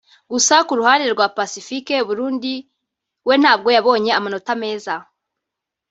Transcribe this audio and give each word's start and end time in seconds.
gusa 0.31 0.55
ku 0.67 0.73
ruhande 0.79 1.05
rwa 1.15 1.27
Pacifique 1.37 1.95
(Burundi) 2.07 2.53
we 3.27 3.33
ntabwo 3.41 3.69
yabonye 3.75 4.11
amanota 4.19 4.51
meza 4.61 4.93